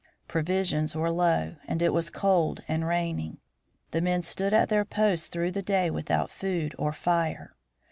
Provisions 0.27 0.95
were 0.95 1.11
low 1.11 1.57
and 1.67 1.79
it 1.79 1.93
was 1.93 2.09
cold 2.09 2.63
and 2.67 2.87
raining. 2.87 3.37
The 3.91 4.01
men 4.01 4.23
stood 4.23 4.51
at 4.51 4.67
their 4.67 4.83
posts 4.83 5.27
through 5.27 5.51
the 5.51 5.61
day 5.61 5.91
without 5.91 6.31
food 6.31 6.73
or 6.79 6.91
fire. 6.91 7.55